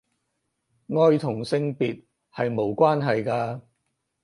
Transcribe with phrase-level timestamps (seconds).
[0.87, 2.03] 愛同性別
[2.33, 3.61] 係無關係㗎